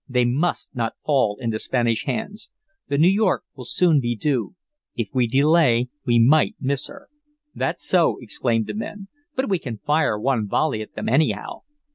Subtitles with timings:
[0.09, 2.49] They must not fall into Spanish hands.
[2.87, 4.55] The New York will soon be due.
[4.95, 7.07] If we delay we might miss her."
[7.53, 9.09] "That's so," exclaimed the men.
[9.35, 11.61] "But we can fire one volley at them anyhow."